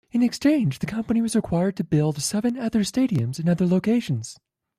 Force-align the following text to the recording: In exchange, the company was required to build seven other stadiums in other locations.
In 0.11 0.23
exchange, 0.23 0.79
the 0.79 0.87
company 0.87 1.21
was 1.21 1.35
required 1.35 1.77
to 1.77 1.83
build 1.83 2.19
seven 2.23 2.57
other 2.57 2.79
stadiums 2.79 3.39
in 3.39 3.47
other 3.47 3.67
locations. 3.67 4.39